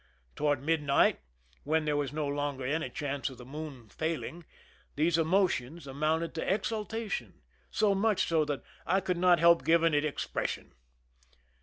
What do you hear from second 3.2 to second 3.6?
of the